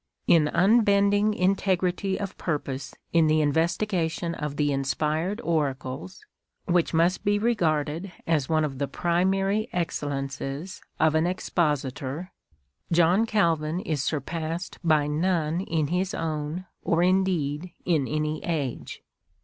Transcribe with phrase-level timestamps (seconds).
[0.25, 6.25] In unbending integrity of purpose in the investigation of the Inspired Oracles—
[6.65, 12.31] which must be regarded as one of the primary excellences of an Expositor—
[12.91, 19.03] John Calvin is surpassed by none in his own, or indeed in any age.